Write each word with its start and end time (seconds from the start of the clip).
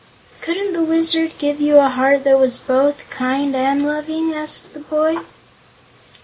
"Couldn't 0.41 0.73
the 0.73 0.81
Wizard 0.81 1.33
give 1.37 1.61
you 1.61 1.77
a 1.77 1.87
heart 1.87 2.23
that 2.23 2.39
was 2.39 2.57
both 2.57 3.07
Kind 3.11 3.55
and 3.55 3.85
Loving?" 3.85 4.33
asked 4.33 4.73
the 4.73 4.79
boy. 4.79 5.19